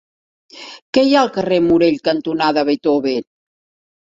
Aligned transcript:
Què 0.97 1.03
hi 1.07 1.13
ha 1.15 1.19
al 1.25 1.29
carrer 1.35 1.59
Morell 1.67 2.01
cantonada 2.09 2.65
Beethoven? 2.71 3.23